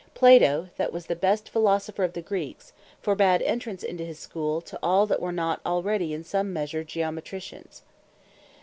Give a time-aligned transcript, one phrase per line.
[0.15, 4.79] Plato that was the best Philosopher of the Greeks, forbad entrance into his Schoole, to
[4.81, 7.83] all that were not already in some measure Geometricians.